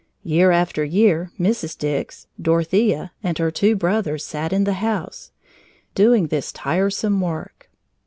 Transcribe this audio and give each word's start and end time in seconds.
Year 0.23 0.49
after 0.49 0.83
year 0.83 1.31
Mrs. 1.39 1.77
Dix, 1.77 2.25
Dorothea, 2.41 3.11
and 3.21 3.37
her 3.37 3.51
two 3.51 3.75
brothers 3.75 4.25
sat 4.25 4.51
in 4.51 4.63
the 4.63 4.73
house, 4.81 5.31
doing 5.93 6.25
this 6.29 6.51
tiresome 6.51 7.21
work. 7.21 7.69